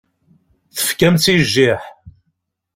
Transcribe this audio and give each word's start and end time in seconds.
Tefkam-tt 0.75 1.25
i 1.33 1.35
jjiḥ. 1.41 1.81